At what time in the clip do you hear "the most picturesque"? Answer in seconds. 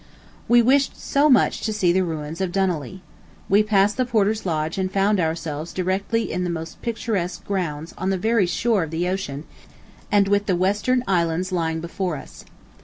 6.43-7.45